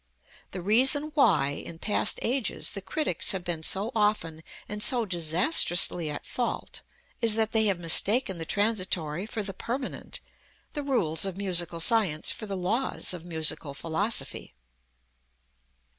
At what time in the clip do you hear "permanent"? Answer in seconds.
9.53-10.19